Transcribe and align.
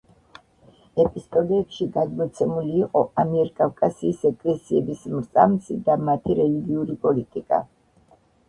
ეპისტოლეებში 1.01 1.87
გადმოცემული 1.97 2.73
იყო 2.85 3.03
ამიერკავკასიის 3.25 4.25
ეკლესიების 4.33 5.05
მრწამსი 5.19 5.79
და 5.91 5.99
მათი 6.11 6.39
რელიგიური 6.41 6.99
პოლიტიკა. 7.05 7.63